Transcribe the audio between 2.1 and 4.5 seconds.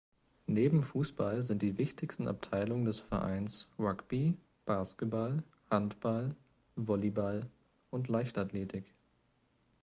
Abteilungen des Vereins Rugby,